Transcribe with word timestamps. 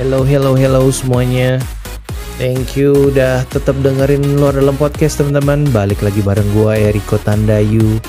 Hello, 0.00 0.24
hello, 0.24 0.56
hello 0.56 0.88
semuanya. 0.88 1.60
Thank 2.40 2.72
you 2.80 3.12
udah 3.12 3.44
tetap 3.52 3.76
dengerin 3.84 4.40
luar 4.40 4.56
dalam 4.56 4.72
podcast 4.80 5.20
teman-teman. 5.20 5.68
Balik 5.76 6.00
lagi 6.00 6.24
bareng 6.24 6.56
gua 6.56 6.72
Eriko 6.72 7.20
Tandayu. 7.20 8.00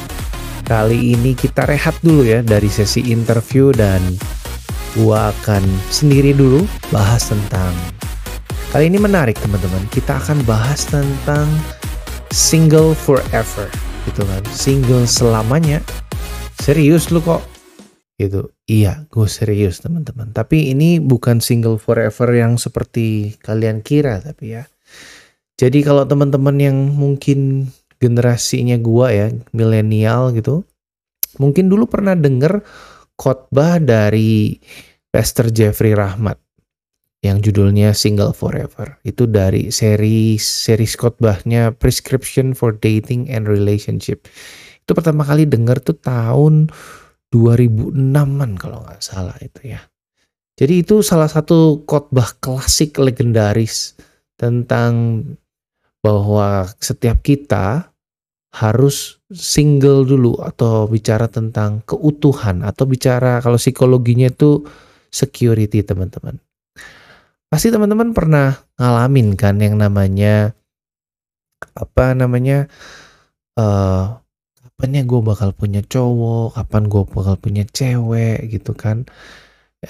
Kali 0.64 1.12
ini 1.12 1.36
kita 1.36 1.68
rehat 1.68 2.00
dulu 2.00 2.24
ya 2.24 2.40
dari 2.40 2.72
sesi 2.72 3.12
interview 3.12 3.76
dan 3.76 4.00
gua 4.96 5.36
akan 5.36 5.68
sendiri 5.92 6.32
dulu 6.32 6.64
bahas 6.96 7.28
tentang 7.28 7.76
Kali 8.72 8.88
ini 8.88 8.96
menarik 8.96 9.36
teman-teman. 9.44 9.84
Kita 9.92 10.16
akan 10.16 10.48
bahas 10.48 10.88
tentang 10.88 11.52
single 12.32 12.96
forever 12.96 13.68
gitu 14.08 14.24
kan. 14.24 14.40
Single 14.48 15.04
selamanya. 15.04 15.84
Serius 16.56 17.12
lu 17.12 17.20
kok? 17.20 17.44
Gitu. 18.22 18.54
Iya, 18.70 19.10
gue 19.10 19.26
serius 19.26 19.82
teman-teman. 19.82 20.30
Tapi 20.30 20.70
ini 20.70 21.02
bukan 21.02 21.42
single 21.42 21.82
forever 21.82 22.30
yang 22.30 22.62
seperti 22.62 23.34
kalian 23.42 23.82
kira 23.82 24.22
tapi 24.22 24.62
ya. 24.62 24.70
Jadi 25.62 25.86
kalau 25.86 26.06
teman-teman 26.10 26.58
yang 26.58 26.78
mungkin 26.90 27.70
generasinya 28.02 28.82
gua 28.82 29.14
ya, 29.14 29.30
milenial 29.54 30.34
gitu, 30.34 30.66
mungkin 31.38 31.70
dulu 31.70 31.86
pernah 31.86 32.18
denger 32.18 32.66
khotbah 33.14 33.78
dari 33.78 34.58
Pastor 35.14 35.54
Jeffrey 35.54 35.94
Rahmat 35.94 36.42
yang 37.22 37.46
judulnya 37.46 37.94
Single 37.94 38.34
Forever. 38.34 38.98
Itu 39.06 39.30
dari 39.30 39.70
seri 39.70 40.42
series 40.42 40.98
khotbahnya 40.98 41.78
Prescription 41.78 42.58
for 42.58 42.74
Dating 42.74 43.30
and 43.30 43.46
Relationship. 43.46 44.26
Itu 44.82 44.98
pertama 44.98 45.22
kali 45.22 45.46
denger 45.46 45.78
tuh 45.86 46.02
tahun 46.02 46.74
2006-an 47.32 48.52
kalau 48.60 48.84
nggak 48.84 49.02
salah 49.02 49.36
itu 49.40 49.72
ya. 49.72 49.82
Jadi 50.60 50.84
itu 50.84 51.00
salah 51.02 51.32
satu 51.32 51.82
khotbah 51.88 52.38
klasik 52.44 53.00
legendaris 53.00 53.96
tentang 54.36 55.24
bahwa 56.04 56.68
setiap 56.78 57.24
kita 57.24 57.92
harus 58.52 59.24
single 59.32 60.04
dulu 60.04 60.36
atau 60.44 60.84
bicara 60.92 61.32
tentang 61.32 61.80
keutuhan 61.88 62.68
atau 62.68 62.84
bicara 62.84 63.40
kalau 63.40 63.56
psikologinya 63.56 64.28
itu 64.28 64.68
security 65.08 65.86
teman-teman. 65.88 66.36
Pasti 67.48 67.72
teman-teman 67.72 68.12
pernah 68.12 68.60
ngalamin 68.76 69.36
kan 69.40 69.56
yang 69.60 69.80
namanya 69.80 70.52
apa 71.78 72.18
namanya 72.18 72.68
uh, 73.56 74.01
kapan 74.82 74.98
ya 74.98 75.04
gue 75.06 75.22
bakal 75.22 75.54
punya 75.54 75.86
cowok, 75.86 76.58
kapan 76.58 76.90
gue 76.90 77.04
bakal 77.06 77.38
punya 77.38 77.70
cewek 77.70 78.50
gitu 78.50 78.74
kan, 78.74 79.06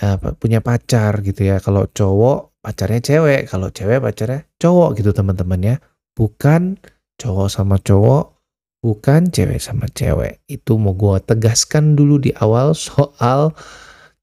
uh, 0.03 0.19
punya 0.35 0.59
pacar 0.59 1.23
gitu 1.23 1.47
ya. 1.47 1.63
Kalau 1.63 1.87
cowok 1.87 2.59
pacarnya 2.59 2.99
cewek, 2.99 3.47
kalau 3.47 3.71
cewek 3.71 4.03
pacarnya 4.03 4.43
cowok 4.59 4.99
gitu 4.99 5.15
teman-teman 5.15 5.63
ya. 5.63 5.75
Bukan 6.11 6.75
cowok 7.15 7.47
sama 7.47 7.79
cowok, 7.79 8.35
bukan 8.83 9.31
cewek 9.31 9.63
sama 9.63 9.87
cewek. 9.87 10.43
Itu 10.51 10.75
mau 10.75 10.91
gue 10.91 11.23
tegaskan 11.23 11.95
dulu 11.95 12.19
di 12.19 12.35
awal 12.35 12.75
soal 12.75 13.55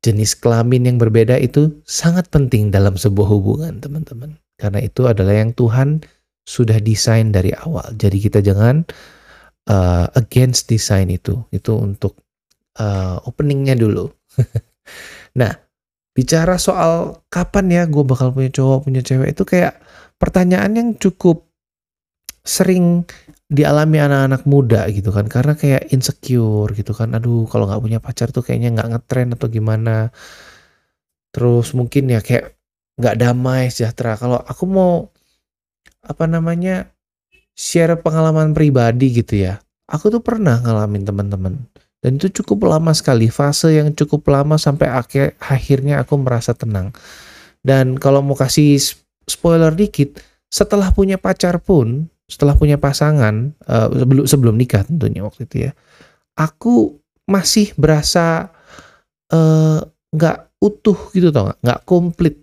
jenis 0.04 0.36
kelamin 0.36 0.84
yang 0.84 0.96
berbeda 1.00 1.40
itu 1.40 1.80
sangat 1.88 2.28
penting 2.28 2.68
dalam 2.68 3.00
sebuah 3.00 3.24
hubungan, 3.24 3.80
teman-teman. 3.80 4.36
Karena 4.60 4.84
itu 4.84 5.08
adalah 5.08 5.32
yang 5.32 5.56
Tuhan 5.56 6.04
sudah 6.44 6.76
desain 6.76 7.32
dari 7.32 7.56
awal. 7.56 7.96
Jadi 7.96 8.20
kita 8.20 8.44
jangan 8.44 8.84
uh, 9.68 10.08
against 10.16 10.66
desain 10.72 11.06
itu. 11.12 11.44
Itu 11.52 11.78
untuk 11.78 12.16
uh, 12.80 13.20
openingnya 13.28 13.76
dulu. 13.76 14.08
nah, 15.40 15.52
bicara 16.16 16.56
soal 16.58 17.22
kapan 17.28 17.66
ya 17.70 17.82
gue 17.86 18.02
bakal 18.02 18.34
punya 18.34 18.50
cowok, 18.50 18.88
punya 18.88 19.04
cewek 19.04 19.36
itu 19.36 19.44
kayak 19.46 19.78
pertanyaan 20.18 20.72
yang 20.74 20.88
cukup 20.98 21.46
sering 22.42 23.04
dialami 23.48 23.96
anak-anak 24.00 24.44
muda 24.44 24.84
gitu 24.92 25.08
kan 25.08 25.24
karena 25.24 25.56
kayak 25.56 25.88
insecure 25.88 26.68
gitu 26.76 26.92
kan 26.92 27.16
aduh 27.16 27.48
kalau 27.48 27.64
nggak 27.64 27.80
punya 27.80 27.98
pacar 28.00 28.28
tuh 28.28 28.44
kayaknya 28.44 28.76
nggak 28.76 28.88
ngetren 28.92 29.32
atau 29.32 29.48
gimana 29.48 30.12
terus 31.32 31.72
mungkin 31.72 32.12
ya 32.12 32.20
kayak 32.20 32.56
nggak 33.00 33.16
damai 33.16 33.72
sejahtera 33.72 34.20
kalau 34.20 34.36
aku 34.44 34.64
mau 34.68 34.92
apa 36.04 36.24
namanya 36.28 36.92
share 37.58 37.98
pengalaman 37.98 38.54
pribadi 38.54 39.10
gitu 39.10 39.42
ya. 39.42 39.58
Aku 39.90 40.14
tuh 40.14 40.22
pernah 40.22 40.62
ngalamin 40.62 41.02
teman-teman. 41.02 41.58
Dan 41.98 42.22
itu 42.22 42.30
cukup 42.30 42.70
lama 42.70 42.94
sekali 42.94 43.26
fase 43.26 43.74
yang 43.74 43.90
cukup 43.90 44.30
lama 44.30 44.54
sampai 44.54 44.86
akhir 44.86 45.34
akhirnya 45.42 45.98
aku 46.06 46.14
merasa 46.22 46.54
tenang. 46.54 46.94
Dan 47.58 47.98
kalau 47.98 48.22
mau 48.22 48.38
kasih 48.38 48.78
spoiler 49.26 49.74
dikit 49.74 50.22
setelah 50.46 50.94
punya 50.94 51.18
pacar 51.18 51.58
pun 51.58 52.06
setelah 52.30 52.54
punya 52.54 52.78
pasangan 52.78 53.50
uh, 53.66 53.90
sebelum 53.90 54.24
sebelum 54.30 54.54
nikah 54.54 54.84
tentunya 54.84 55.24
waktu 55.24 55.48
itu 55.48 55.56
ya 55.68 55.72
aku 56.38 56.96
masih 57.28 57.76
berasa 57.76 58.48
eh, 59.28 59.80
nggak 60.16 60.36
uh, 60.40 60.64
utuh 60.64 60.96
gitu 61.12 61.28
tau 61.28 61.50
nggak 61.50 61.60
nggak 61.60 61.80
komplit. 61.84 62.40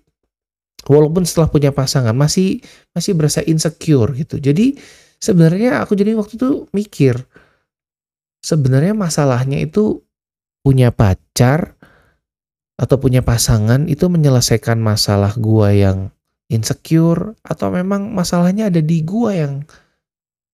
Walaupun 0.86 1.26
setelah 1.26 1.50
punya 1.50 1.74
pasangan 1.74 2.14
masih 2.14 2.62
masih 2.94 3.18
berasa 3.18 3.42
insecure 3.42 4.14
gitu. 4.14 4.38
Jadi 4.38 4.78
sebenarnya 5.26 5.82
aku 5.82 5.98
jadi 5.98 6.14
waktu 6.14 6.38
itu 6.38 6.70
mikir 6.70 7.26
sebenarnya 8.46 8.94
masalahnya 8.94 9.58
itu 9.58 10.06
punya 10.62 10.94
pacar 10.94 11.74
atau 12.78 13.02
punya 13.02 13.26
pasangan 13.26 13.90
itu 13.90 14.06
menyelesaikan 14.06 14.78
masalah 14.78 15.34
gua 15.34 15.74
yang 15.74 16.14
insecure 16.54 17.34
atau 17.42 17.74
memang 17.74 18.14
masalahnya 18.14 18.70
ada 18.70 18.86
di 18.86 19.02
gua 19.02 19.34
yang 19.34 19.66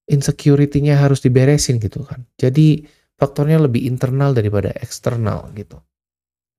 insecurity-nya 0.07 0.99
harus 0.99 1.19
diberesin 1.23 1.79
gitu 1.79 2.03
kan. 2.07 2.23
Jadi 2.39 2.83
faktornya 3.19 3.59
lebih 3.59 3.83
internal 3.87 4.31
daripada 4.31 4.71
eksternal 4.79 5.51
gitu. 5.55 5.79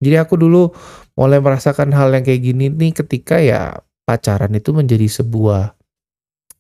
Jadi 0.03 0.17
aku 0.19 0.35
dulu 0.35 0.75
mulai 1.15 1.39
merasakan 1.39 1.95
hal 1.95 2.11
yang 2.11 2.27
kayak 2.27 2.43
gini 2.43 2.67
nih 2.73 2.93
ketika 2.93 3.39
ya 3.39 3.79
pacaran 4.03 4.51
itu 4.51 4.75
menjadi 4.75 5.07
sebuah 5.07 5.79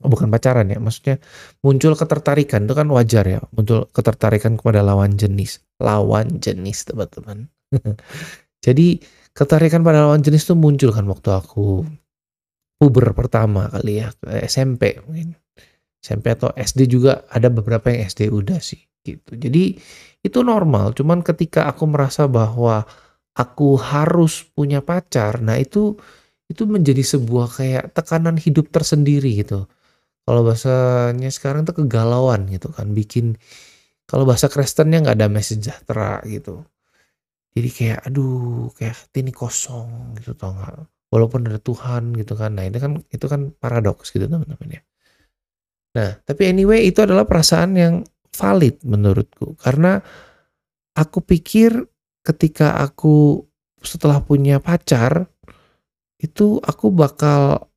oh 0.02 0.10
bukan 0.10 0.28
pacaran 0.28 0.66
ya, 0.68 0.78
maksudnya 0.82 1.22
muncul 1.62 1.94
ketertarikan 1.94 2.66
itu 2.66 2.74
kan 2.74 2.90
wajar 2.90 3.24
ya, 3.24 3.40
muncul 3.54 3.86
ketertarikan 3.90 4.58
kepada 4.58 4.82
lawan 4.82 5.14
jenis, 5.14 5.62
lawan 5.78 6.42
jenis 6.42 6.90
teman-teman. 6.90 7.48
Jadi 8.66 9.00
ketertarikan 9.32 9.82
pada 9.82 10.06
lawan 10.06 10.20
jenis 10.20 10.46
itu 10.46 10.54
muncul 10.58 10.91
kan 10.92 11.06
waktu 11.08 11.30
aku 11.32 11.86
puber 12.78 13.14
pertama 13.14 13.70
kali 13.70 14.02
ya 14.02 14.10
SMP 14.46 14.98
mungkin. 15.06 15.38
SMP 16.02 16.34
atau 16.34 16.50
SD 16.50 16.91
juga 16.91 17.22
ada 17.30 17.46
beberapa 17.46 17.86
yang 17.94 18.10
SD 18.10 18.26
udah 18.26 18.58
sih 18.58 18.82
gitu. 19.06 19.38
Jadi 19.38 19.78
itu 20.22 20.38
normal 20.42 20.94
cuman 20.94 21.22
ketika 21.26 21.66
aku 21.66 21.91
merasa 21.91 22.30
bahwa 22.30 22.86
aku 23.34 23.74
harus 23.74 24.46
punya 24.54 24.78
pacar 24.78 25.42
nah 25.42 25.58
itu 25.58 25.98
itu 26.46 26.62
menjadi 26.68 27.02
sebuah 27.02 27.46
kayak 27.58 27.84
tekanan 27.96 28.38
hidup 28.38 28.70
tersendiri 28.70 29.42
gitu 29.42 29.66
kalau 30.22 30.47
bahasanya 30.47 31.31
sekarang 31.34 31.66
tuh 31.66 31.84
kegalauan 31.84 32.47
gitu 32.50 32.71
kan 32.71 32.94
bikin 32.94 33.38
kalau 34.06 34.22
bahasa 34.28 34.47
Kristennya 34.47 35.03
nggak 35.03 35.16
ada 35.19 35.28
message 35.31 35.66
sejahtera 35.66 36.22
gitu 36.28 36.62
jadi 37.53 37.69
kayak 37.69 37.99
aduh 38.09 38.72
kayak 38.72 38.97
hati 38.97 39.19
ini 39.21 39.33
kosong 39.33 40.16
gitu 40.16 40.33
tau 40.33 40.56
gak 40.56 40.88
walaupun 41.12 41.44
ada 41.44 41.60
Tuhan 41.60 42.16
gitu 42.16 42.33
kan. 42.33 42.56
Nah, 42.56 42.65
ini 42.65 42.81
kan 42.81 42.97
itu 43.12 43.27
kan 43.28 43.53
paradoks 43.53 44.09
gitu 44.09 44.25
teman-teman 44.25 44.81
ya. 44.81 44.83
Nah, 45.93 46.10
tapi 46.25 46.49
anyway 46.49 46.89
itu 46.89 47.04
adalah 47.04 47.28
perasaan 47.28 47.77
yang 47.77 47.94
valid 48.33 48.81
menurutku 48.89 49.60
karena 49.60 50.00
aku 50.97 51.21
pikir 51.21 51.84
ketika 52.25 52.81
aku 52.81 53.44
setelah 53.84 54.25
punya 54.25 54.57
pacar 54.57 55.28
itu 56.16 56.57
aku 56.65 56.89
bakal 56.89 57.68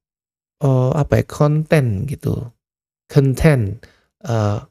uh, 0.63 0.91
apa 0.95 1.23
ya 1.23 1.25
konten 1.27 2.07
gitu. 2.07 2.53
Konten 3.09 3.81
uh, 4.23 4.63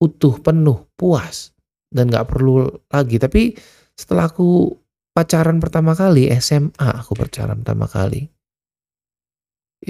utuh 0.00 0.40
penuh 0.40 0.88
puas. 0.96 1.52
Dan 1.90 2.08
nggak 2.08 2.30
perlu 2.30 2.70
lagi. 2.94 3.18
Tapi 3.18 3.52
setelah 3.98 4.30
aku 4.30 4.70
pacaran 5.10 5.58
pertama 5.58 5.92
kali 5.98 6.30
SMA 6.38 7.02
aku 7.02 7.18
pacaran 7.18 7.60
pertama 7.60 7.90
kali. 7.90 8.30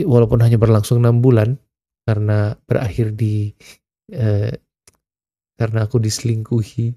Walaupun 0.00 0.40
hanya 0.40 0.56
berlangsung 0.56 1.02
enam 1.02 1.20
bulan 1.20 1.58
karena 2.06 2.54
berakhir 2.64 3.12
di 3.12 3.52
eh, 4.08 4.54
karena 5.60 5.84
aku 5.84 6.00
diselingkuhi. 6.00 6.96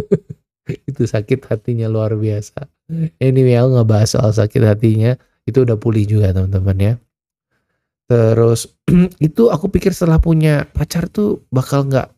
Itu 0.88 1.04
sakit 1.04 1.44
hatinya 1.52 1.90
luar 1.92 2.16
biasa. 2.16 2.64
Anyway 3.20 3.60
aku 3.60 3.68
nggak 3.76 3.90
bahas 3.90 4.16
soal 4.16 4.32
sakit 4.32 4.64
hatinya. 4.64 5.12
Itu 5.44 5.68
udah 5.68 5.76
pulih 5.76 6.08
juga 6.08 6.32
teman-teman 6.32 6.78
ya 6.80 6.94
terus 8.04 8.68
itu 9.26 9.48
aku 9.48 9.72
pikir 9.72 9.96
setelah 9.96 10.20
punya 10.20 10.68
pacar 10.68 11.08
tuh 11.08 11.48
bakal 11.48 11.88
nggak 11.88 12.08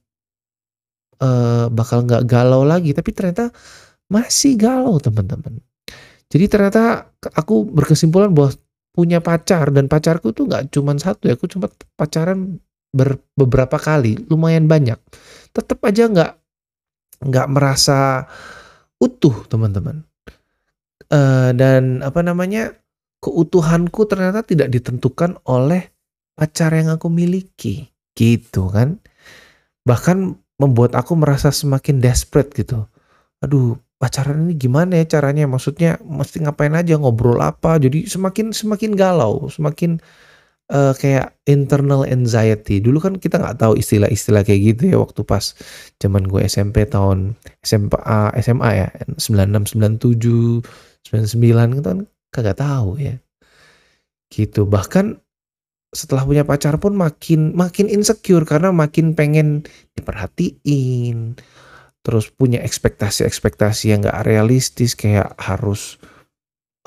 uh, 1.22 1.66
bakal 1.70 2.04
nggak 2.04 2.26
galau 2.26 2.66
lagi 2.66 2.92
tapi 2.92 3.10
ternyata 3.14 3.54
masih 4.06 4.54
galau 4.58 4.98
teman-teman. 5.02 5.58
Jadi 6.26 6.46
ternyata 6.50 7.10
aku 7.34 7.66
berkesimpulan 7.66 8.34
bahwa 8.34 8.54
punya 8.90 9.20
pacar 9.22 9.70
dan 9.70 9.86
pacarku 9.86 10.32
tuh 10.32 10.48
nggak 10.48 10.72
cuma 10.74 10.96
satu 10.96 11.28
ya, 11.30 11.36
aku 11.36 11.46
cuma 11.50 11.70
pacaran 11.94 12.58
ber, 12.90 13.20
beberapa 13.36 13.76
kali, 13.78 14.26
lumayan 14.30 14.66
banyak. 14.66 14.98
Tetap 15.54 15.78
aja 15.86 16.08
nggak 16.10 16.32
nggak 17.28 17.46
merasa 17.50 18.26
utuh 18.98 19.46
teman-teman. 19.46 20.02
Uh, 21.06 21.54
dan 21.54 22.02
apa 22.02 22.18
namanya 22.26 22.74
keutuhanku 23.26 24.06
ternyata 24.06 24.46
tidak 24.46 24.70
ditentukan 24.70 25.42
oleh 25.50 25.90
pacar 26.38 26.70
yang 26.70 26.94
aku 26.94 27.10
miliki, 27.10 27.90
gitu 28.14 28.70
kan? 28.70 29.02
Bahkan 29.82 30.38
membuat 30.62 30.94
aku 30.94 31.18
merasa 31.18 31.50
semakin 31.50 31.98
desperate 31.98 32.54
gitu. 32.54 32.86
Aduh, 33.42 33.76
pacaran 33.98 34.46
ini 34.48 34.54
gimana 34.56 35.02
ya 35.02 35.18
caranya? 35.18 35.50
Maksudnya 35.50 35.98
mesti 36.00 36.46
ngapain 36.46 36.72
aja, 36.78 36.94
ngobrol 36.96 37.42
apa? 37.42 37.76
Jadi 37.82 38.06
semakin 38.06 38.54
semakin 38.54 38.94
galau, 38.94 39.50
semakin 39.50 40.00
uh, 40.72 40.92
kayak 40.96 41.36
internal 41.46 42.06
anxiety. 42.08 42.80
Dulu 42.82 42.98
kan 43.02 43.14
kita 43.20 43.38
nggak 43.38 43.58
tahu 43.60 43.78
istilah-istilah 43.78 44.42
kayak 44.46 44.60
gitu 44.76 44.82
ya 44.94 44.96
waktu 45.00 45.22
pas 45.22 45.54
zaman 46.00 46.26
gue 46.26 46.42
SMP 46.46 46.86
tahun 46.88 47.36
SMA 47.62 48.34
SMA 48.40 48.70
ya 48.74 48.88
96 49.18 49.76
97 49.76 50.64
99 51.06 51.78
kita 51.80 51.88
kan 51.94 52.00
kagak 52.36 52.60
tahu 52.60 53.00
ya. 53.00 53.16
Gitu. 54.28 54.68
Bahkan 54.68 55.16
setelah 55.96 56.28
punya 56.28 56.44
pacar 56.44 56.76
pun 56.76 56.92
makin 56.92 57.56
makin 57.56 57.88
insecure 57.88 58.44
karena 58.44 58.68
makin 58.68 59.16
pengen 59.16 59.64
diperhatiin 59.96 61.40
terus 62.04 62.30
punya 62.30 62.60
ekspektasi-ekspektasi 62.62 63.90
yang 63.90 64.04
gak 64.06 64.28
realistis 64.28 64.94
kayak 64.94 65.32
harus 65.40 65.96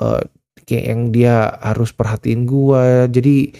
uh, 0.00 0.22
kayak 0.64 0.84
yang 0.94 1.02
dia 1.10 1.50
harus 1.60 1.90
perhatiin 1.90 2.46
gua 2.46 3.10
jadi 3.10 3.52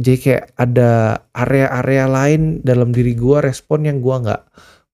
jadi 0.00 0.16
kayak 0.18 0.44
ada 0.56 1.22
area-area 1.36 2.08
lain 2.08 2.64
dalam 2.64 2.90
diri 2.90 3.12
gua 3.14 3.44
respon 3.44 3.84
yang 3.86 4.00
gua 4.00 4.18
nggak 4.24 4.42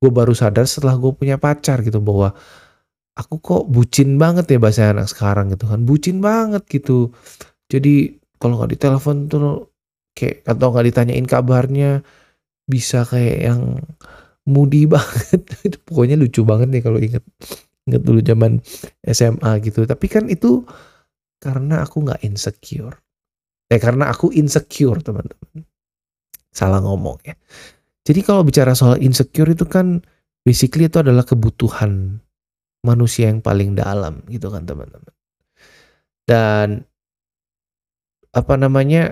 gua 0.02 0.10
baru 0.12 0.34
sadar 0.34 0.66
setelah 0.66 0.98
gua 0.98 1.14
punya 1.14 1.38
pacar 1.38 1.80
gitu 1.80 2.02
bahwa 2.02 2.34
aku 3.16 3.40
kok 3.40 3.62
bucin 3.72 4.20
banget 4.20 4.44
ya 4.52 4.58
bahasa 4.60 4.92
anak 4.92 5.08
sekarang 5.08 5.50
gitu 5.56 5.64
kan. 5.66 5.82
Bucin 5.88 6.20
banget 6.20 6.68
gitu. 6.68 7.10
Jadi 7.66 8.20
kalau 8.36 8.60
nggak 8.60 8.76
ditelepon 8.76 9.16
tuh 9.32 9.72
kayak 10.12 10.44
atau 10.44 10.70
nggak 10.70 10.86
ditanyain 10.92 11.26
kabarnya 11.26 12.04
bisa 12.68 13.08
kayak 13.08 13.38
yang 13.40 13.60
moody 14.44 14.84
banget. 14.94 15.42
Pokoknya 15.88 16.20
lucu 16.20 16.44
banget 16.44 16.68
nih 16.70 16.82
kalau 16.84 17.00
inget 17.00 17.24
inget 17.88 18.02
dulu 18.04 18.20
zaman 18.20 18.60
SMA 19.08 19.50
gitu. 19.64 19.88
Tapi 19.88 20.06
kan 20.12 20.28
itu 20.28 20.62
karena 21.40 21.82
aku 21.88 22.04
nggak 22.04 22.20
insecure. 22.22 23.00
Eh 23.72 23.80
karena 23.80 24.12
aku 24.12 24.30
insecure 24.30 25.00
teman-teman. 25.00 25.64
Salah 26.52 26.84
ngomong 26.84 27.18
ya. 27.24 27.34
Jadi 28.06 28.20
kalau 28.22 28.46
bicara 28.46 28.76
soal 28.76 29.02
insecure 29.02 29.50
itu 29.50 29.66
kan 29.66 29.98
basically 30.46 30.86
itu 30.86 31.02
adalah 31.02 31.26
kebutuhan 31.26 32.22
manusia 32.86 33.26
yang 33.26 33.42
paling 33.42 33.74
dalam 33.74 34.22
gitu 34.30 34.46
kan 34.54 34.62
teman-teman. 34.62 35.10
Dan 36.22 36.86
apa 38.30 38.54
namanya 38.54 39.10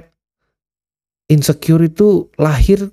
insecure 1.26 1.82
itu 1.82 2.30
lahir 2.38 2.86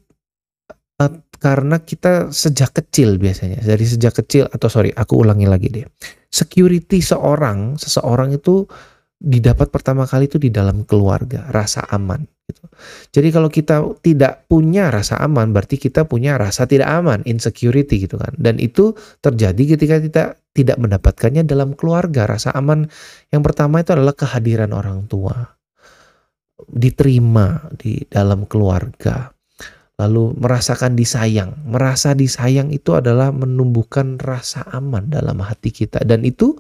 karena 1.42 1.81
kita 1.81 2.30
sejak 2.30 2.74
kecil 2.78 3.18
biasanya. 3.18 3.62
Dari 3.62 3.86
sejak 3.86 4.22
kecil 4.25 4.45
atau 4.50 4.69
sorry 4.69 4.94
aku 4.94 5.22
ulangi 5.22 5.45
lagi 5.50 5.69
deh. 5.69 5.86
Security 6.30 7.01
seorang 7.01 7.78
seseorang 7.78 8.33
itu 8.33 8.66
didapat 9.22 9.69
pertama 9.69 10.10
kali 10.10 10.25
itu 10.25 10.42
di 10.42 10.50
dalam 10.50 10.81
keluarga 10.86 11.45
rasa 11.54 11.86
aman 11.94 12.25
jadi 13.12 13.28
kalau 13.36 13.51
kita 13.51 13.83
tidak 14.00 14.48
punya 14.48 14.88
rasa 14.88 15.19
aman 15.19 15.51
berarti 15.51 15.75
kita 15.75 16.07
punya 16.07 16.39
rasa 16.39 16.63
tidak 16.63 16.88
aman 16.88 17.19
insecurity 17.28 18.07
gitu 18.07 18.16
kan. 18.16 18.31
Dan 18.39 18.56
itu 18.57 18.95
terjadi 19.19 19.75
ketika 19.75 19.98
kita 20.00 20.24
tidak 20.56 20.78
mendapatkannya 20.80 21.44
dalam 21.44 21.75
keluarga. 21.75 22.24
Rasa 22.24 22.56
aman 22.56 22.88
yang 23.31 23.44
pertama 23.44 23.83
itu 23.83 23.92
adalah 23.92 24.16
kehadiran 24.16 24.72
orang 24.72 25.07
tua. 25.12 25.36
Diterima 26.72 27.68
di 27.75 28.00
dalam 28.07 28.48
keluarga. 28.48 29.31
Lalu 30.00 30.39
merasakan 30.39 30.95
disayang. 30.95 31.68
Merasa 31.68 32.16
disayang 32.16 32.72
itu 32.72 32.95
adalah 32.95 33.30
menumbuhkan 33.36 34.18
rasa 34.18 34.66
aman 34.72 35.12
dalam 35.12 35.38
hati 35.44 35.69
kita. 35.69 36.01
Dan 36.07 36.24
itu 36.24 36.56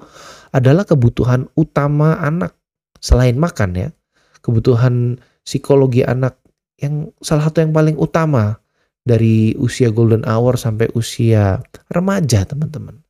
adalah 0.51 0.83
kebutuhan 0.83 1.47
utama 1.55 2.19
anak. 2.19 2.53
Selain 2.99 3.39
makan 3.39 3.71
ya. 3.73 3.89
Kebutuhan 4.43 5.17
psikologi 5.51 6.07
anak 6.07 6.39
yang 6.79 7.11
salah 7.19 7.51
satu 7.51 7.59
yang 7.59 7.75
paling 7.75 7.99
utama 7.99 8.55
dari 9.03 9.51
usia 9.59 9.91
golden 9.91 10.23
hour 10.23 10.55
sampai 10.55 10.87
usia 10.95 11.59
remaja, 11.91 12.47
teman-teman. 12.47 13.03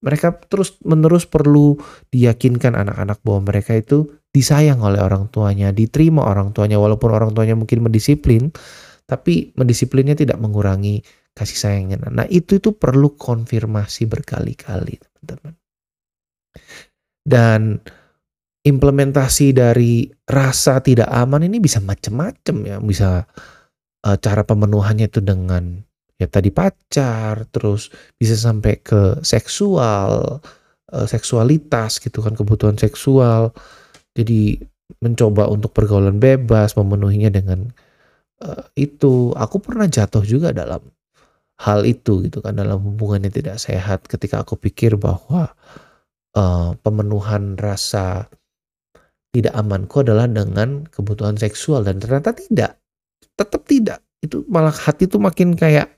Mereka 0.00 0.48
terus 0.48 0.80
menerus 0.80 1.28
perlu 1.28 1.76
diyakinkan 2.08 2.72
anak-anak 2.72 3.20
bahwa 3.20 3.52
mereka 3.52 3.76
itu 3.76 4.08
disayang 4.32 4.80
oleh 4.80 5.04
orang 5.04 5.28
tuanya, 5.28 5.68
diterima 5.76 6.24
orang 6.24 6.56
tuanya 6.56 6.80
walaupun 6.80 7.12
orang 7.12 7.36
tuanya 7.36 7.52
mungkin 7.52 7.84
mendisiplin, 7.84 8.48
tapi 9.04 9.52
mendisiplinnya 9.60 10.16
tidak 10.16 10.40
mengurangi 10.40 11.04
kasih 11.36 11.58
sayangnya. 11.60 12.00
Nah 12.08 12.24
itu 12.32 12.56
itu 12.56 12.72
perlu 12.72 13.12
konfirmasi 13.12 14.08
berkali-kali 14.08 14.96
teman-teman. 14.96 15.52
Dan 17.20 17.60
implementasi 18.60 19.56
dari 19.56 20.04
rasa 20.28 20.84
tidak 20.84 21.08
aman 21.08 21.48
ini 21.48 21.58
bisa 21.62 21.80
macam-macam 21.80 22.56
ya, 22.66 22.76
bisa 22.80 23.24
uh, 24.04 24.16
cara 24.20 24.42
pemenuhannya 24.44 25.08
itu 25.08 25.24
dengan 25.24 25.80
ya 26.20 26.28
tadi 26.28 26.52
pacar, 26.52 27.48
terus 27.48 27.88
bisa 28.20 28.36
sampai 28.36 28.76
ke 28.84 29.24
seksual, 29.24 30.44
uh, 30.92 31.06
seksualitas 31.08 31.96
gitu 32.04 32.20
kan 32.20 32.36
kebutuhan 32.36 32.76
seksual. 32.76 33.56
Jadi 34.12 34.60
mencoba 35.00 35.48
untuk 35.48 35.72
pergaulan 35.72 36.20
bebas, 36.20 36.76
memenuhinya 36.76 37.32
dengan 37.32 37.72
uh, 38.44 38.64
itu 38.76 39.32
aku 39.36 39.56
pernah 39.64 39.88
jatuh 39.88 40.24
juga 40.26 40.52
dalam 40.52 40.84
hal 41.60 41.84
itu 41.84 42.24
gitu 42.24 42.40
kan 42.40 42.56
dalam 42.56 42.80
hubungan 42.80 43.28
yang 43.28 43.34
tidak 43.36 43.60
sehat 43.60 44.08
ketika 44.08 44.40
aku 44.40 44.56
pikir 44.56 44.96
bahwa 44.96 45.52
uh, 46.36 46.72
pemenuhan 46.80 47.56
rasa 47.60 48.32
tidak 49.30 49.54
amanku 49.54 50.02
adalah 50.02 50.26
dengan 50.26 50.86
kebutuhan 50.90 51.38
seksual 51.38 51.86
dan 51.86 52.02
ternyata 52.02 52.34
tidak. 52.34 52.78
Tetap 53.38 53.62
tidak. 53.66 54.02
Itu 54.20 54.44
malah 54.50 54.74
hati 54.74 55.06
tuh 55.06 55.22
makin 55.22 55.54
kayak 55.54 55.88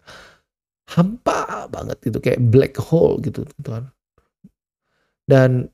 hampa 0.93 1.67
banget 1.73 1.99
gitu 2.05 2.19
kayak 2.21 2.41
black 2.53 2.77
hole 2.77 3.17
gitu 3.25 3.47
kan 3.65 3.89
dan 5.27 5.71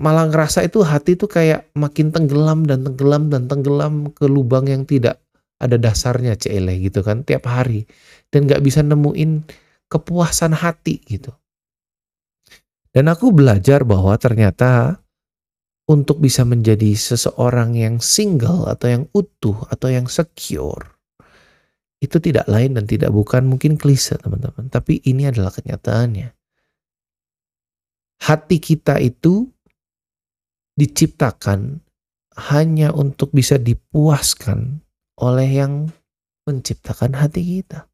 malah 0.00 0.28
ngerasa 0.28 0.64
itu 0.66 0.84
hati 0.84 1.14
tuh 1.16 1.28
kayak 1.28 1.68
makin 1.76 2.12
tenggelam 2.12 2.64
dan 2.64 2.84
tenggelam 2.84 3.28
dan 3.28 3.48
tenggelam 3.48 4.12
ke 4.12 4.28
lubang 4.28 4.68
yang 4.68 4.84
tidak 4.84 5.20
ada 5.60 5.76
dasarnya 5.76 6.36
cele 6.40 6.80
gitu 6.80 7.04
kan 7.04 7.24
tiap 7.24 7.48
hari. 7.48 7.84
Dan 8.32 8.48
nggak 8.48 8.60
bisa 8.64 8.80
nemuin 8.80 9.44
kepuasan 9.88 10.56
hati 10.56 11.00
gitu. 11.04 11.32
Dan 12.90 13.08
aku 13.08 13.30
belajar 13.30 13.84
bahwa 13.88 14.16
ternyata 14.20 14.99
untuk 15.90 16.22
bisa 16.22 16.46
menjadi 16.46 16.94
seseorang 16.94 17.74
yang 17.74 17.98
single 17.98 18.70
atau 18.70 18.86
yang 18.86 19.04
utuh 19.10 19.66
atau 19.66 19.90
yang 19.90 20.06
secure 20.06 21.00
itu 22.00 22.16
tidak 22.16 22.48
lain 22.48 22.80
dan 22.80 22.88
tidak 22.88 23.12
bukan 23.12 23.44
mungkin 23.44 23.76
klise 23.76 24.16
teman-teman, 24.16 24.72
tapi 24.72 25.04
ini 25.04 25.28
adalah 25.28 25.52
kenyataannya. 25.52 26.32
Hati 28.24 28.56
kita 28.56 28.96
itu 29.04 29.52
diciptakan 30.80 31.84
hanya 32.48 32.96
untuk 32.96 33.36
bisa 33.36 33.60
dipuaskan 33.60 34.80
oleh 35.20 35.48
yang 35.60 35.92
menciptakan 36.48 37.20
hati 37.20 37.60
kita. 37.60 37.84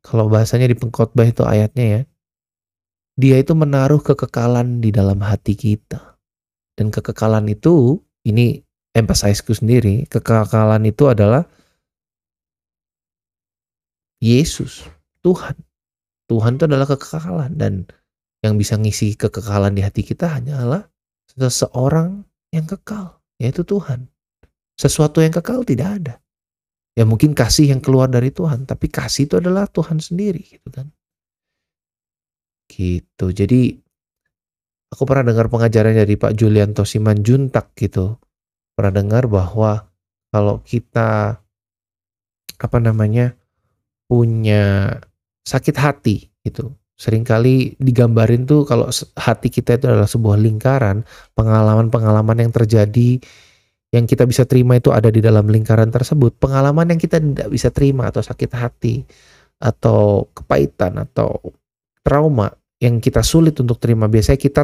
Kalau 0.00 0.32
bahasanya 0.32 0.72
di 0.72 0.76
pengkhotbah 0.76 1.28
itu 1.28 1.44
ayatnya 1.44 1.84
ya, 1.84 2.00
dia 3.14 3.38
itu 3.38 3.54
menaruh 3.54 4.02
kekekalan 4.02 4.82
di 4.82 4.90
dalam 4.90 5.22
hati 5.22 5.54
kita. 5.54 6.18
Dan 6.74 6.90
kekekalan 6.90 7.46
itu, 7.46 8.02
ini 8.26 8.58
emphasizeku 8.94 9.54
sendiri, 9.54 10.10
kekekalan 10.10 10.82
itu 10.86 11.06
adalah 11.06 11.46
Yesus, 14.18 14.82
Tuhan. 15.22 15.54
Tuhan 16.26 16.56
itu 16.56 16.64
adalah 16.66 16.88
kekekalan 16.88 17.52
dan 17.54 17.86
yang 18.40 18.56
bisa 18.56 18.74
ngisi 18.80 19.14
kekekalan 19.14 19.76
di 19.76 19.84
hati 19.84 20.02
kita 20.02 20.26
hanyalah 20.40 20.88
seseorang 21.30 22.24
yang 22.50 22.64
kekal, 22.64 23.20
yaitu 23.38 23.62
Tuhan. 23.62 24.08
Sesuatu 24.74 25.22
yang 25.22 25.30
kekal 25.30 25.62
tidak 25.62 25.88
ada. 26.02 26.14
Ya 26.94 27.02
mungkin 27.06 27.34
kasih 27.34 27.74
yang 27.74 27.82
keluar 27.82 28.06
dari 28.06 28.30
Tuhan, 28.30 28.66
tapi 28.66 28.86
kasih 28.90 29.26
itu 29.26 29.38
adalah 29.38 29.66
Tuhan 29.66 29.98
sendiri 29.98 30.42
gitu 30.46 30.70
kan. 30.70 30.90
Gitu. 32.74 33.30
Jadi 33.30 33.84
Aku 34.94 35.10
pernah 35.10 35.26
dengar 35.26 35.50
pengajaran 35.50 35.98
dari 35.98 36.14
Pak 36.14 36.38
Julianto 36.38 36.86
Simanjuntak 36.86 37.74
gitu. 37.74 38.14
Pernah 38.78 38.94
dengar 38.94 39.26
bahwa 39.26 39.90
kalau 40.30 40.62
kita 40.62 41.42
apa 42.54 42.78
namanya 42.78 43.34
punya 44.06 44.94
sakit 45.42 45.74
hati 45.74 46.30
gitu. 46.46 46.70
Seringkali 46.94 47.74
digambarin 47.82 48.46
tuh 48.46 48.62
kalau 48.62 48.86
hati 49.18 49.50
kita 49.50 49.82
itu 49.82 49.90
adalah 49.90 50.06
sebuah 50.06 50.38
lingkaran, 50.38 51.02
pengalaman-pengalaman 51.34 52.46
yang 52.46 52.54
terjadi 52.54 53.18
yang 53.90 54.06
kita 54.06 54.30
bisa 54.30 54.46
terima 54.46 54.78
itu 54.78 54.94
ada 54.94 55.10
di 55.10 55.18
dalam 55.18 55.50
lingkaran 55.50 55.90
tersebut. 55.90 56.38
Pengalaman 56.38 56.94
yang 56.94 57.02
kita 57.02 57.18
tidak 57.18 57.50
bisa 57.50 57.74
terima 57.74 58.14
atau 58.14 58.22
sakit 58.22 58.50
hati 58.54 59.02
atau 59.58 60.30
kepahitan 60.30 61.02
atau 61.02 61.34
trauma 62.06 62.54
yang 62.84 63.00
kita 63.00 63.24
sulit 63.24 63.56
untuk 63.56 63.80
terima. 63.80 64.04
Biasanya 64.12 64.36
kita 64.36 64.62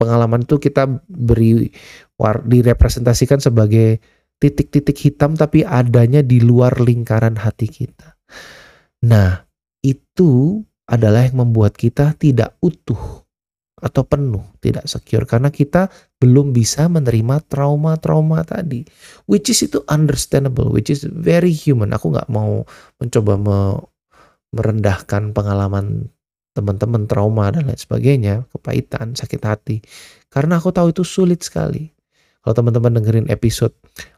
pengalaman 0.00 0.48
itu 0.48 0.56
kita 0.56 0.88
beri 1.06 1.68
war, 2.16 2.40
direpresentasikan 2.42 3.38
sebagai 3.44 4.00
titik-titik 4.40 4.96
hitam 4.98 5.36
tapi 5.36 5.62
adanya 5.62 6.24
di 6.24 6.40
luar 6.40 6.80
lingkaran 6.80 7.38
hati 7.38 7.68
kita. 7.68 8.18
Nah, 9.04 9.44
itu 9.84 10.64
adalah 10.88 11.28
yang 11.28 11.46
membuat 11.46 11.78
kita 11.78 12.18
tidak 12.18 12.58
utuh 12.58 13.22
atau 13.82 14.02
penuh, 14.06 14.42
tidak 14.62 14.86
secure 14.86 15.26
karena 15.26 15.50
kita 15.50 15.90
belum 16.22 16.54
bisa 16.54 16.86
menerima 16.86 17.42
trauma-trauma 17.50 18.46
tadi, 18.46 18.86
which 19.26 19.50
is 19.50 19.66
itu 19.66 19.82
understandable, 19.90 20.70
which 20.70 20.90
is 20.90 21.02
very 21.06 21.50
human. 21.50 21.90
Aku 21.90 22.14
nggak 22.14 22.30
mau 22.30 22.62
mencoba 23.02 23.34
me 23.38 23.58
merendahkan 24.52 25.32
pengalaman 25.32 26.12
teman-teman 26.52 27.08
trauma 27.08 27.48
dan 27.48 27.68
lain 27.68 27.80
sebagainya, 27.80 28.44
kepahitan, 28.52 29.16
sakit 29.16 29.42
hati, 29.44 29.76
karena 30.28 30.60
aku 30.60 30.72
tahu 30.72 30.92
itu 30.92 31.04
sulit 31.04 31.40
sekali. 31.44 31.88
Kalau 32.42 32.58
teman-teman 32.58 32.98
dengerin 32.98 33.30
episode 33.30 33.70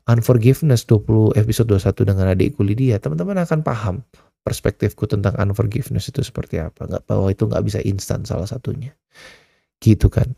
Unforgiveness 0.09 0.88
20 0.88 1.37
episode 1.37 1.69
21 1.69 2.09
dengan 2.09 2.26
adikku 2.33 2.64
Lydia, 2.64 2.97
teman-teman 2.97 3.37
akan 3.45 3.61
paham 3.61 4.00
perspektifku 4.41 5.05
tentang 5.05 5.37
unforgiveness 5.37 6.09
itu 6.09 6.25
seperti 6.25 6.57
apa. 6.57 6.88
Nggak 6.88 7.05
bahwa 7.05 7.29
itu 7.29 7.45
nggak 7.45 7.64
bisa 7.64 7.85
instan 7.85 8.25
salah 8.25 8.49
satunya 8.49 8.97
gitu 9.85 10.09
kan 10.09 10.33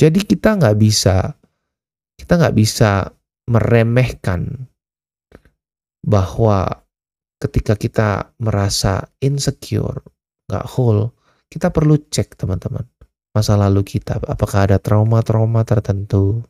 jadi 0.00 0.16
kita 0.24 0.56
nggak 0.56 0.76
bisa 0.80 1.36
kita 2.16 2.32
nggak 2.40 2.56
bisa 2.56 3.12
meremehkan 3.52 4.68
bahwa 6.00 6.64
ketika 7.36 7.76
kita 7.76 8.08
merasa 8.40 9.04
insecure 9.20 10.00
nggak 10.48 10.64
whole 10.64 11.12
kita 11.50 11.74
perlu 11.74 11.98
cek 11.98 12.38
teman-teman 12.38 12.86
masa 13.34 13.54
lalu 13.54 13.86
kita. 13.86 14.18
Apakah 14.26 14.70
ada 14.70 14.76
trauma-trauma 14.82 15.62
tertentu? 15.62 16.42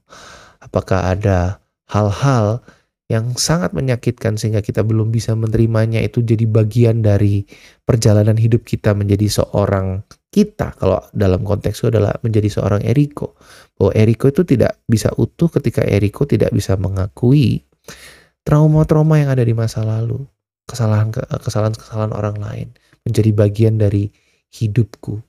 Apakah 0.61 1.13
ada 1.17 1.61
hal-hal 1.89 2.61
yang 3.11 3.35
sangat 3.35 3.75
menyakitkan 3.75 4.39
sehingga 4.39 4.65
kita 4.65 4.85
belum 4.85 5.13
bisa 5.13 5.37
menerimanya? 5.37 6.01
Itu 6.01 6.25
jadi 6.25 6.45
bagian 6.49 7.05
dari 7.05 7.45
perjalanan 7.85 8.37
hidup 8.37 8.65
kita 8.65 8.97
menjadi 8.97 9.29
seorang 9.29 10.05
kita. 10.33 10.77
Kalau 10.77 11.01
dalam 11.13 11.45
konteks 11.45 11.85
itu 11.85 11.87
adalah 11.93 12.17
menjadi 12.25 12.49
seorang 12.49 12.85
Eriko. 12.85 13.37
Bahwa 13.77 13.93
Eriko 13.97 14.29
itu 14.29 14.45
tidak 14.45 14.81
bisa 14.89 15.13
utuh 15.17 15.49
ketika 15.53 15.85
Eriko 15.85 16.25
tidak 16.29 16.53
bisa 16.53 16.77
mengakui 16.77 17.65
trauma-trauma 18.45 19.21
yang 19.21 19.33
ada 19.33 19.45
di 19.45 19.53
masa 19.53 19.85
lalu. 19.85 20.21
Kesalahan 20.65 21.11
kesalahan-kesalahan 21.13 22.13
orang 22.15 22.37
lain. 22.41 22.69
Menjadi 23.03 23.33
bagian 23.33 23.81
dari 23.81 24.13
hidupku 24.51 25.23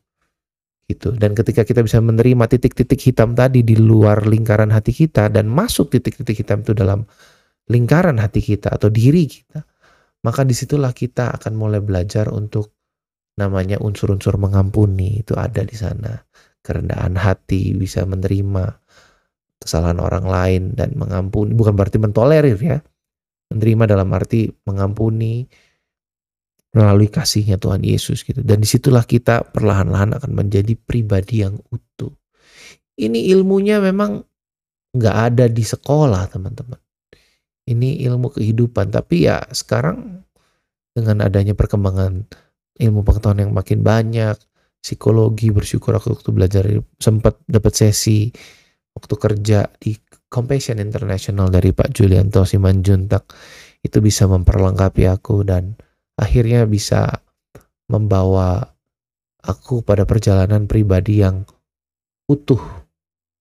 gitu 0.90 1.16
dan 1.16 1.32
ketika 1.38 1.64
kita 1.64 1.86
bisa 1.86 2.04
menerima 2.04 2.52
titik-titik 2.52 3.00
hitam 3.00 3.32
tadi 3.32 3.64
di 3.64 3.80
luar 3.80 4.28
lingkaran 4.28 4.74
hati 4.76 4.92
kita 4.92 5.32
dan 5.32 5.48
masuk 5.48 5.88
titik-titik 5.94 6.44
hitam 6.44 6.66
itu 6.66 6.76
dalam 6.76 7.08
lingkaran 7.72 8.20
hati 8.20 8.44
kita 8.44 8.76
atau 8.76 8.92
diri 8.92 9.24
kita, 9.30 9.64
maka 10.28 10.44
di 10.44 10.52
situlah 10.52 10.92
kita 10.92 11.32
akan 11.40 11.54
mulai 11.56 11.80
belajar 11.80 12.28
untuk 12.28 12.76
namanya 13.40 13.80
unsur-unsur 13.80 14.36
mengampuni 14.36 15.24
itu 15.24 15.38
ada 15.40 15.64
di 15.64 15.76
sana. 15.80 16.20
Kerendahan 16.62 17.18
hati 17.18 17.74
bisa 17.74 18.06
menerima 18.06 18.70
kesalahan 19.58 19.98
orang 19.98 20.26
lain 20.28 20.64
dan 20.78 20.94
mengampuni, 20.94 21.58
bukan 21.58 21.74
berarti 21.74 21.98
mentolerir 21.98 22.60
ya. 22.60 22.78
Menerima 23.52 23.84
dalam 23.90 24.08
arti 24.14 24.48
mengampuni 24.68 25.44
melalui 26.72 27.12
kasihnya 27.12 27.60
Tuhan 27.60 27.84
Yesus 27.84 28.24
gitu. 28.24 28.40
Dan 28.44 28.64
di 28.64 28.68
situlah 28.68 29.04
kita 29.04 29.48
perlahan-lahan 29.52 30.16
akan 30.18 30.32
menjadi 30.32 30.74
pribadi 30.76 31.44
yang 31.44 31.60
utuh. 31.72 32.12
Ini 32.96 33.32
ilmunya 33.36 33.80
memang 33.84 34.24
nggak 34.92 35.18
ada 35.32 35.46
di 35.48 35.64
sekolah 35.64 36.28
teman-teman 36.28 36.80
ini 37.72 38.04
ilmu 38.04 38.36
kehidupan 38.36 38.92
tapi 38.92 39.30
ya 39.30 39.40
sekarang 39.52 40.26
dengan 40.92 41.24
adanya 41.24 41.56
perkembangan 41.56 42.28
ilmu 42.76 43.06
pengetahuan 43.08 43.48
yang 43.48 43.54
makin 43.56 43.80
banyak 43.80 44.36
psikologi 44.84 45.54
bersyukur 45.54 45.96
aku 45.96 46.18
waktu 46.18 46.30
belajar 46.36 46.64
sempat 47.00 47.40
dapat 47.48 47.72
sesi 47.72 48.28
waktu 48.92 49.16
kerja 49.16 49.72
di 49.80 49.96
Compassion 50.32 50.80
International 50.84 51.48
dari 51.48 51.72
Pak 51.72 51.92
Julianto 51.96 52.44
Simanjuntak 52.44 53.32
itu 53.84 53.98
bisa 54.04 54.28
memperlengkapi 54.28 55.08
aku 55.08 55.48
dan 55.48 55.76
akhirnya 56.22 56.70
bisa 56.70 57.26
membawa 57.90 58.78
aku 59.42 59.82
pada 59.82 60.06
perjalanan 60.06 60.70
pribadi 60.70 61.26
yang 61.26 61.44
utuh 62.30 62.62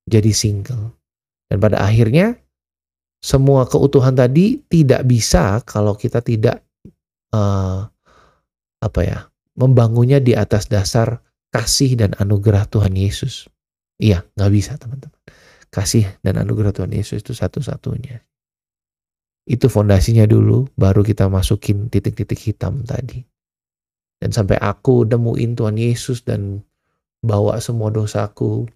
jadi 0.09 0.33
single 0.33 0.97
dan 1.53 1.61
pada 1.61 1.85
akhirnya 1.85 2.41
semua 3.21 3.69
keutuhan 3.69 4.17
tadi 4.17 4.65
tidak 4.73 5.05
bisa 5.05 5.61
kalau 5.69 5.93
kita 5.93 6.25
tidak 6.25 6.65
uh, 7.37 7.85
apa 8.81 9.01
ya 9.05 9.29
membangunnya 9.61 10.25
di 10.25 10.33
atas 10.33 10.73
dasar 10.73 11.21
kasih 11.53 11.99
dan 12.01 12.17
anugerah 12.17 12.65
Tuhan 12.71 12.97
Yesus. 12.97 13.51
Iya, 14.01 14.25
nggak 14.39 14.53
bisa 14.55 14.73
teman-teman. 14.81 15.21
Kasih 15.69 16.09
dan 16.25 16.41
anugerah 16.41 16.73
Tuhan 16.73 16.97
Yesus 16.97 17.21
itu 17.21 17.37
satu-satunya. 17.37 18.25
Itu 19.51 19.67
fondasinya 19.67 20.31
dulu, 20.31 20.71
baru 20.79 21.03
kita 21.03 21.27
masukin 21.27 21.91
titik-titik 21.91 22.39
hitam 22.39 22.87
tadi. 22.87 23.19
Dan 24.23 24.31
sampai 24.31 24.63
aku 24.63 25.03
nemuin 25.03 25.59
Tuhan 25.59 25.75
Yesus 25.75 26.23
dan 26.23 26.63
bawa 27.19 27.59
semua 27.59 27.91
dosaku, 27.91 28.71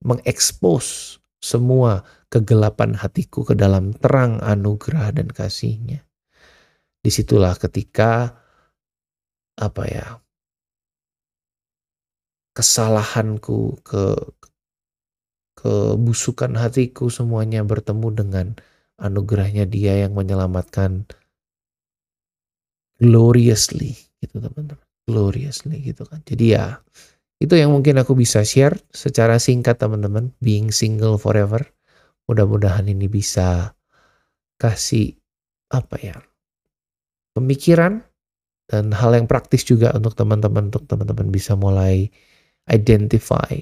mengekspos 0.00 1.20
semua 1.36 2.00
kegelapan 2.32 2.96
hatiku 2.96 3.44
ke 3.44 3.52
dalam 3.52 3.92
terang 3.92 4.40
anugerah 4.40 5.12
dan 5.12 5.28
kasihnya. 5.28 6.00
Di 7.04 7.12
situlah 7.12 7.52
ketika 7.60 8.40
apa 9.58 9.84
ya 9.84 10.06
kesalahanku 12.56 13.84
ke 13.84 14.04
kebusukan 15.58 16.54
hatiku 16.56 17.10
semuanya 17.10 17.66
bertemu 17.66 18.08
dengan 18.14 18.46
anugerahnya 18.98 19.64
dia 19.64 20.04
yang 20.06 20.12
menyelamatkan 20.12 21.06
gloriously 22.98 23.94
gitu 24.18 24.42
teman-teman. 24.42 24.84
Gloriously 25.08 25.80
gitu 25.80 26.04
kan. 26.04 26.20
Jadi 26.26 26.58
ya 26.58 26.82
itu 27.38 27.54
yang 27.54 27.70
mungkin 27.70 28.02
aku 28.02 28.18
bisa 28.18 28.42
share 28.42 28.76
secara 28.90 29.38
singkat 29.38 29.78
teman-teman. 29.78 30.34
Being 30.42 30.74
single 30.74 31.16
forever. 31.16 31.62
Mudah-mudahan 32.28 32.84
ini 32.90 33.08
bisa 33.08 33.72
kasih 34.58 35.14
apa 35.70 35.96
ya 36.02 36.18
pemikiran 37.38 38.02
dan 38.66 38.90
hal 38.90 39.14
yang 39.14 39.30
praktis 39.30 39.62
juga 39.62 39.94
untuk 39.94 40.18
teman-teman 40.18 40.68
untuk 40.68 40.84
teman-teman 40.90 41.30
bisa 41.30 41.54
mulai 41.54 42.10
identify 42.66 43.54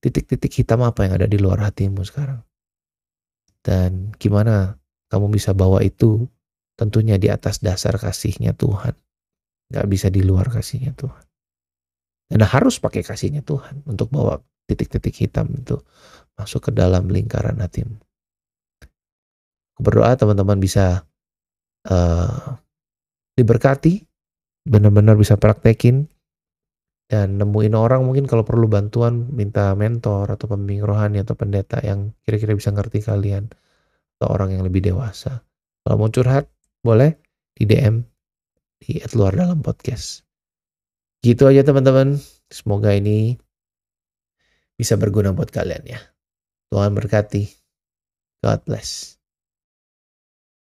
titik-titik 0.00 0.50
hitam 0.50 0.80
apa 0.80 1.04
yang 1.04 1.20
ada 1.20 1.28
di 1.28 1.36
luar 1.36 1.60
hatimu 1.60 2.00
sekarang 2.02 2.40
dan 3.64 4.12
gimana 4.20 4.76
kamu 5.08 5.32
bisa 5.32 5.56
bawa 5.56 5.80
itu 5.80 6.28
tentunya 6.76 7.16
di 7.16 7.32
atas 7.32 7.64
dasar 7.64 7.96
kasihnya 7.96 8.52
Tuhan 8.52 8.92
nggak 9.72 9.86
bisa 9.88 10.12
di 10.12 10.20
luar 10.20 10.52
kasihnya 10.52 10.92
Tuhan 10.92 11.24
dan 12.28 12.40
harus 12.44 12.76
pakai 12.80 13.00
kasihnya 13.00 13.40
Tuhan 13.42 13.84
untuk 13.88 14.12
bawa 14.12 14.40
titik-titik 14.64 15.14
hitam 15.16 15.48
itu 15.52 15.76
masuk 16.34 16.70
ke 16.70 16.70
dalam 16.74 17.06
lingkaran 17.06 17.60
hatimu. 17.60 18.00
Berdoa 19.78 20.14
teman-teman 20.14 20.58
bisa 20.58 21.02
uh, 21.90 22.58
diberkati, 23.34 24.06
benar-benar 24.64 25.18
bisa 25.18 25.34
praktekin, 25.34 26.06
dan 27.04 27.36
nemuin 27.36 27.76
orang 27.76 28.00
mungkin 28.02 28.24
kalau 28.24 28.48
perlu 28.48 28.64
bantuan 28.64 29.28
minta 29.28 29.76
mentor 29.76 30.24
atau 30.32 30.48
pembimbing 30.48 30.80
rohani 30.80 31.20
atau 31.20 31.36
pendeta 31.36 31.78
yang 31.84 32.16
kira-kira 32.24 32.56
bisa 32.56 32.72
ngerti 32.72 33.04
kalian 33.04 33.52
atau 34.16 34.28
orang 34.32 34.56
yang 34.56 34.64
lebih 34.64 34.80
dewasa. 34.80 35.44
Kalau 35.84 35.96
mau 36.00 36.08
curhat 36.08 36.48
boleh 36.80 37.20
di 37.52 37.68
DM 37.68 38.00
di 38.80 39.04
luar 39.12 39.36
dalam 39.36 39.60
podcast. 39.60 40.24
Gitu 41.20 41.44
aja 41.44 41.64
teman-teman. 41.64 42.16
Semoga 42.48 42.92
ini 42.92 43.36
bisa 44.76 44.96
berguna 44.96 45.32
buat 45.32 45.48
kalian 45.48 45.84
ya. 45.84 46.00
Tuhan 46.72 46.92
berkati. 46.92 47.48
God 48.44 48.60
bless. 48.68 49.16